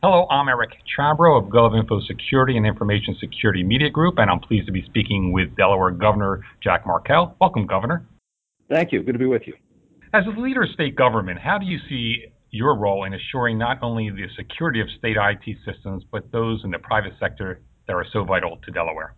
Hello, 0.00 0.28
I'm 0.30 0.46
Eric 0.48 0.70
Chabrow 0.96 1.42
of 1.42 1.50
GovInfo 1.50 2.06
Security 2.06 2.56
and 2.56 2.64
Information 2.64 3.16
Security 3.18 3.64
Media 3.64 3.90
Group, 3.90 4.18
and 4.18 4.30
I'm 4.30 4.38
pleased 4.38 4.66
to 4.66 4.72
be 4.72 4.84
speaking 4.84 5.32
with 5.32 5.56
Delaware 5.56 5.90
Governor 5.90 6.44
Jack 6.62 6.84
Markell. 6.84 7.34
Welcome, 7.40 7.66
Governor. 7.66 8.06
Thank 8.70 8.92
you. 8.92 9.02
Good 9.02 9.14
to 9.14 9.18
be 9.18 9.26
with 9.26 9.42
you. 9.46 9.54
As 10.14 10.22
a 10.24 10.40
leader 10.40 10.62
of 10.62 10.70
state 10.70 10.94
government, 10.94 11.40
how 11.40 11.58
do 11.58 11.66
you 11.66 11.80
see 11.88 12.26
your 12.50 12.78
role 12.78 13.06
in 13.06 13.14
assuring 13.14 13.58
not 13.58 13.82
only 13.82 14.08
the 14.10 14.28
security 14.36 14.80
of 14.80 14.86
state 14.96 15.16
IT 15.16 15.56
systems, 15.66 16.04
but 16.12 16.30
those 16.30 16.60
in 16.62 16.70
the 16.70 16.78
private 16.78 17.14
sector 17.18 17.60
that 17.88 17.94
are 17.94 18.06
so 18.12 18.22
vital 18.22 18.60
to 18.66 18.70
Delaware? 18.70 19.16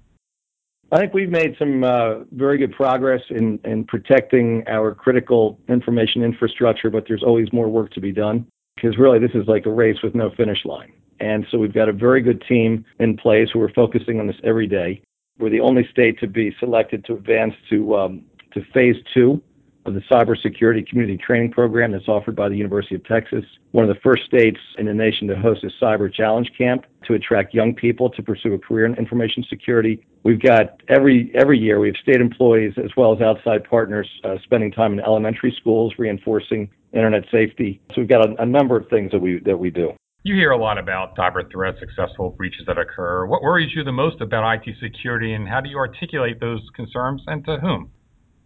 I 0.93 0.99
think 0.99 1.13
we've 1.13 1.29
made 1.29 1.57
some 1.59 1.85
uh, 1.85 2.21
very 2.33 2.57
good 2.57 2.73
progress 2.73 3.21
in, 3.29 3.61
in 3.65 3.85
protecting 3.85 4.65
our 4.67 4.95
critical 4.95 5.61
information 5.69 6.23
infrastructure, 6.23 6.89
but 6.89 7.05
there's 7.07 7.23
always 7.23 7.53
more 7.53 7.69
work 7.69 7.93
to 7.93 8.01
be 8.01 8.13
done 8.13 8.47
because 8.81 8.99
really 8.99 9.19
this 9.19 9.33
is 9.35 9.47
like 9.47 9.67
a 9.67 9.71
race 9.71 9.99
with 10.03 10.15
no 10.15 10.31
finish 10.37 10.65
line. 10.65 10.93
And 11.21 11.47
so 11.51 11.59
we've 11.59 11.75
got 11.75 11.89
a 11.89 11.93
very 11.93 12.23
good 12.23 12.43
team 12.49 12.85
in 12.99 13.17
place 13.17 13.49
who 13.53 13.61
are 13.61 13.71
focusing 13.75 14.21
on 14.21 14.27
this 14.27 14.37
every 14.43 14.67
day. 14.67 15.03
We're 15.39 15.51
the 15.51 15.61
only 15.61 15.87
state 15.91 16.19
to 16.21 16.27
be 16.27 16.55
selected 16.59 17.05
to 17.07 17.15
advance 17.15 17.55
to 17.71 17.97
um, 17.97 18.25
to 18.53 18.63
phase 18.73 18.97
two 19.15 19.43
of 19.87 19.95
the 19.95 20.01
cybersecurity 20.11 20.87
community 20.87 21.17
training 21.17 21.51
program 21.51 21.93
that's 21.93 22.09
offered 22.09 22.37
by 22.37 22.49
the 22.49 22.57
University 22.57 22.95
of 22.95 23.05
Texas. 23.05 23.45
One 23.73 23.89
of 23.89 23.95
the 23.95 24.01
first 24.03 24.25
states 24.25 24.59
in 24.79 24.87
the 24.87 24.95
nation 24.95 25.27
to 25.29 25.37
host 25.37 25.65
a 25.65 25.85
cyber 25.85 26.13
challenge 26.13 26.51
camp 26.57 26.85
to 27.07 27.15
attract 27.15 27.55
young 27.55 27.75
people 27.75 28.11
to 28.11 28.23
pursue 28.23 28.55
a 28.55 28.59
career 28.59 28.87
in 28.87 28.95
information 28.95 29.45
security. 29.49 30.05
We've 30.23 30.41
got 30.41 30.83
every 30.89 31.33
every 31.35 31.59
year 31.59 31.81
we 31.81 31.89
have 31.89 31.97
state 31.97 32.21
employees 32.21 32.75
as 32.77 32.91
well 32.97 33.15
as 33.15 33.23
outside 33.23 33.65
partners 33.65 34.09
uh, 34.25 34.37
spending 34.45 34.71
time 34.71 34.93
in 34.93 35.01
elementary 35.01 35.55
schools 35.59 35.95
reinforcing 35.99 36.71
internet 36.93 37.25
safety. 37.31 37.81
So 37.91 38.03
we've 38.03 38.09
got 38.09 38.29
a, 38.29 38.43
a 38.43 38.47
number 38.47 38.77
of 38.77 38.89
things 38.89 39.13
that 39.13 39.21
we 39.21 39.41
that 39.41 39.59
we 39.59 39.71
do. 39.71 39.93
You 40.23 40.35
hear 40.35 40.51
a 40.51 40.59
lot 40.59 40.77
about 40.77 41.17
cyber 41.17 41.51
threats, 41.51 41.79
successful 41.81 42.31
breaches 42.31 42.67
that 42.67 42.77
occur. 42.77 43.25
What 43.25 43.41
worries 43.41 43.75
you 43.75 43.83
the 43.85 43.93
most 43.93 44.21
about 44.21 44.67
IT 44.67 44.77
security, 44.79 45.33
and 45.33 45.49
how 45.49 45.63
do 45.63 45.71
you 45.71 45.79
articulate 45.79 46.41
those 46.41 46.61
concerns, 46.77 47.23
and 47.27 47.43
to 47.47 47.57
whom? 47.57 47.91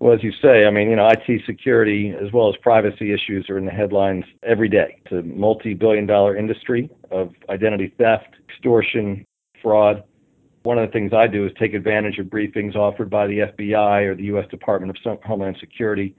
Well, 0.05 0.13
as 0.13 0.23
you 0.23 0.33
say, 0.43 0.67
I 0.67 0.71
mean, 0.71 0.91
you 0.91 0.97
know, 0.97 1.09
IT 1.09 1.45
security 1.47 2.13
as 2.15 2.31
well 2.31 2.51
as 2.51 2.57
privacy 2.61 3.15
issues 3.15 3.49
are 3.49 3.57
in 3.57 3.65
the 3.65 3.71
headlines 3.71 4.27
every 4.43 4.69
day. 4.69 5.01
It's 5.03 5.13
a 5.13 5.23
multi-billion 5.23 6.05
dollar 6.05 6.37
industry 6.37 6.91
of 7.11 7.31
identity 7.49 7.95
theft, 7.97 8.37
extortion, 8.47 9.25
fraud. 9.63 10.05
One 10.65 10.77
of 10.77 10.87
the 10.87 10.93
things 10.93 11.15
I 11.15 11.27
do 11.27 11.47
is 11.47 11.53
take 11.59 11.73
advantage 11.73 12.19
of 12.19 12.27
briefings 12.27 12.77
offered 12.77 13.09
by 13.09 13.27
the 13.29 13.51
FBI 13.59 14.03
or 14.05 14.15
the 14.15 14.25
U.S. 14.25 14.47
Department 14.51 14.95
of 14.95 15.19
Homeland 15.23 15.57
Security 15.59 16.15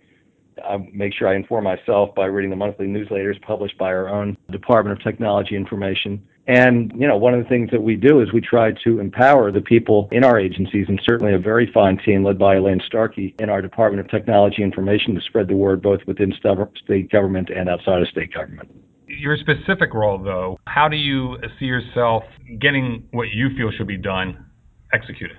I 0.63 0.77
make 0.91 1.13
sure 1.13 1.27
I 1.27 1.35
inform 1.35 1.65
myself 1.65 2.15
by 2.15 2.25
reading 2.25 2.49
the 2.49 2.55
monthly 2.55 2.87
newsletters 2.87 3.39
published 3.41 3.77
by 3.77 3.87
our 3.87 4.09
own 4.09 4.37
Department 4.51 4.97
of 4.97 5.03
Technology 5.03 5.55
Information. 5.55 6.25
And, 6.47 6.91
you 6.95 7.07
know, 7.07 7.17
one 7.17 7.33
of 7.33 7.41
the 7.41 7.49
things 7.49 7.71
that 7.71 7.81
we 7.81 7.95
do 7.95 8.21
is 8.21 8.31
we 8.31 8.41
try 8.41 8.71
to 8.83 8.99
empower 8.99 9.51
the 9.51 9.61
people 9.61 10.07
in 10.11 10.23
our 10.23 10.39
agencies, 10.39 10.85
and 10.87 11.01
certainly 11.03 11.33
a 11.33 11.39
very 11.39 11.69
fine 11.73 11.97
team 11.97 12.23
led 12.23 12.37
by 12.37 12.55
Elayne 12.55 12.81
Starkey 12.85 13.33
in 13.39 13.49
our 13.49 13.61
Department 13.61 13.99
of 13.99 14.11
Technology 14.11 14.61
Information 14.61 15.15
to 15.15 15.21
spread 15.21 15.47
the 15.47 15.55
word 15.55 15.81
both 15.81 16.01
within 16.05 16.33
state 16.83 17.11
government 17.11 17.49
and 17.49 17.67
outside 17.67 18.01
of 18.01 18.07
state 18.09 18.31
government. 18.33 18.69
Your 19.07 19.37
specific 19.37 19.93
role, 19.93 20.21
though, 20.21 20.59
how 20.67 20.87
do 20.87 20.97
you 20.97 21.37
see 21.59 21.65
yourself 21.65 22.23
getting 22.59 23.07
what 23.11 23.29
you 23.33 23.49
feel 23.55 23.71
should 23.71 23.87
be 23.87 23.97
done 23.97 24.45
executed? 24.93 25.37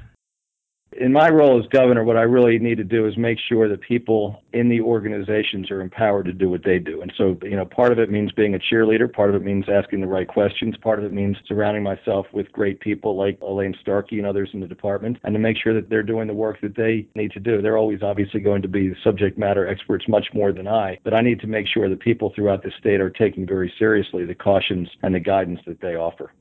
In 0.98 1.12
my 1.12 1.28
role 1.28 1.60
as 1.60 1.66
governor, 1.68 2.04
what 2.04 2.16
I 2.16 2.22
really 2.22 2.58
need 2.58 2.78
to 2.78 2.84
do 2.84 3.06
is 3.06 3.18
make 3.18 3.38
sure 3.48 3.68
that 3.68 3.82
people 3.82 4.42
in 4.54 4.70
the 4.70 4.80
organizations 4.80 5.70
are 5.70 5.82
empowered 5.82 6.24
to 6.24 6.32
do 6.32 6.48
what 6.48 6.64
they 6.64 6.78
do. 6.78 7.02
And 7.02 7.12
so, 7.18 7.36
you 7.42 7.54
know, 7.54 7.66
part 7.66 7.92
of 7.92 7.98
it 7.98 8.10
means 8.10 8.32
being 8.32 8.54
a 8.54 8.58
cheerleader, 8.58 9.12
part 9.12 9.28
of 9.28 9.36
it 9.36 9.44
means 9.44 9.66
asking 9.68 10.00
the 10.00 10.06
right 10.06 10.26
questions, 10.26 10.74
part 10.78 10.98
of 10.98 11.04
it 11.04 11.12
means 11.12 11.36
surrounding 11.46 11.82
myself 11.82 12.26
with 12.32 12.50
great 12.50 12.80
people 12.80 13.14
like 13.14 13.38
Elayne 13.40 13.76
Starkey 13.80 14.18
and 14.18 14.26
others 14.26 14.48
in 14.54 14.60
the 14.60 14.66
department, 14.66 15.18
and 15.22 15.34
to 15.34 15.38
make 15.38 15.58
sure 15.62 15.74
that 15.74 15.90
they're 15.90 16.02
doing 16.02 16.28
the 16.28 16.34
work 16.34 16.60
that 16.62 16.76
they 16.76 17.06
need 17.14 17.32
to 17.32 17.40
do. 17.40 17.60
They're 17.60 17.78
always 17.78 18.02
obviously 18.02 18.40
going 18.40 18.62
to 18.62 18.68
be 18.68 18.94
subject 19.04 19.36
matter 19.36 19.68
experts 19.68 20.06
much 20.08 20.28
more 20.32 20.52
than 20.52 20.66
I, 20.66 20.98
but 21.04 21.12
I 21.12 21.20
need 21.20 21.40
to 21.40 21.46
make 21.46 21.66
sure 21.66 21.90
that 21.90 22.00
people 22.00 22.32
throughout 22.34 22.62
the 22.62 22.72
state 22.78 23.02
are 23.02 23.10
taking 23.10 23.46
very 23.46 23.72
seriously 23.78 24.24
the 24.24 24.34
cautions 24.34 24.88
and 25.02 25.14
the 25.14 25.20
guidance 25.20 25.60
that 25.66 25.80
they 25.82 25.96
offer. 25.96 26.32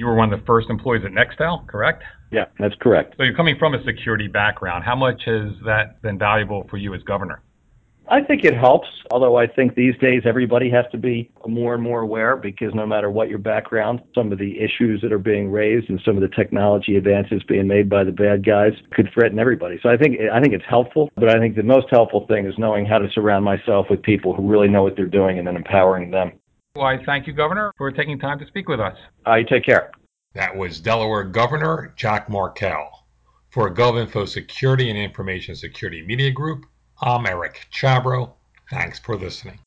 You 0.00 0.06
were 0.06 0.14
one 0.14 0.32
of 0.32 0.40
the 0.40 0.46
first 0.46 0.70
employees 0.70 1.02
at 1.04 1.12
Nextel, 1.12 1.66
correct? 1.66 2.02
Yeah, 2.32 2.46
that's 2.58 2.74
correct. 2.80 3.16
So 3.18 3.22
you're 3.22 3.36
coming 3.36 3.56
from 3.58 3.74
a 3.74 3.84
security 3.84 4.28
background. 4.28 4.82
How 4.82 4.96
much 4.96 5.20
has 5.26 5.52
that 5.66 6.00
been 6.00 6.18
valuable 6.18 6.66
for 6.70 6.78
you 6.78 6.94
as 6.94 7.02
governor? 7.02 7.42
I 8.08 8.22
think 8.22 8.42
it 8.42 8.56
helps, 8.56 8.88
although 9.10 9.36
I 9.36 9.46
think 9.46 9.74
these 9.74 9.94
days 9.98 10.22
everybody 10.24 10.70
has 10.70 10.86
to 10.92 10.96
be 10.96 11.30
more 11.46 11.74
and 11.74 11.82
more 11.82 12.00
aware 12.00 12.34
because 12.34 12.74
no 12.74 12.86
matter 12.86 13.10
what 13.10 13.28
your 13.28 13.38
background, 13.38 14.00
some 14.14 14.32
of 14.32 14.38
the 14.38 14.58
issues 14.58 15.02
that 15.02 15.12
are 15.12 15.18
being 15.18 15.50
raised 15.50 15.90
and 15.90 16.00
some 16.02 16.16
of 16.16 16.22
the 16.22 16.34
technology 16.34 16.96
advances 16.96 17.42
being 17.46 17.68
made 17.68 17.90
by 17.90 18.02
the 18.02 18.10
bad 18.10 18.42
guys 18.42 18.72
could 18.92 19.10
threaten 19.12 19.38
everybody. 19.38 19.78
So 19.82 19.90
I 19.90 19.98
think 19.98 20.16
I 20.32 20.40
think 20.40 20.54
it's 20.54 20.64
helpful, 20.66 21.10
but 21.16 21.28
I 21.28 21.38
think 21.38 21.56
the 21.56 21.62
most 21.62 21.88
helpful 21.90 22.26
thing 22.26 22.46
is 22.46 22.54
knowing 22.56 22.86
how 22.86 22.96
to 22.96 23.08
surround 23.12 23.44
myself 23.44 23.88
with 23.90 24.02
people 24.02 24.34
who 24.34 24.48
really 24.48 24.68
know 24.68 24.82
what 24.82 24.96
they're 24.96 25.04
doing 25.04 25.38
and 25.38 25.46
then 25.46 25.56
empowering 25.56 26.10
them. 26.10 26.32
Well, 26.76 26.86
I 26.86 27.04
thank 27.04 27.26
you, 27.26 27.32
Governor, 27.32 27.72
for 27.76 27.90
taking 27.90 28.18
time 28.18 28.38
to 28.38 28.46
speak 28.46 28.68
with 28.68 28.78
us. 28.78 28.96
Uh, 29.26 29.34
you 29.34 29.44
take 29.44 29.64
care. 29.64 29.90
That 30.34 30.56
was 30.56 30.80
Delaware 30.80 31.24
Governor 31.24 31.92
Jack 31.96 32.28
Markell. 32.28 32.88
For 33.50 33.74
GovInfo 33.74 34.28
Security 34.28 34.88
and 34.88 34.96
Information 34.96 35.56
Security 35.56 36.02
Media 36.06 36.30
Group, 36.30 36.66
I'm 37.02 37.26
Eric 37.26 37.66
Chabrow. 37.72 38.34
Thanks 38.70 39.00
for 39.00 39.16
listening. 39.16 39.58